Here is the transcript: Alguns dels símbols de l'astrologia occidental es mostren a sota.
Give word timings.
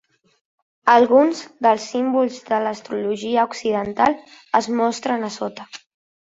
Alguns 0.93 1.41
dels 1.65 1.85
símbols 1.93 2.39
de 2.47 2.59
l'astrologia 2.63 3.45
occidental 3.51 4.17
es 4.63 4.71
mostren 4.81 5.29
a 5.29 5.31
sota. 5.39 5.69